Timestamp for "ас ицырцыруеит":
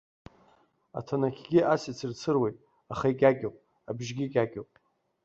1.73-2.57